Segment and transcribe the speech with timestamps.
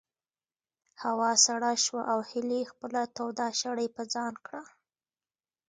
[1.03, 4.61] هوا سړه شوه او هیلې خپله توده شړۍ په ځان کړه.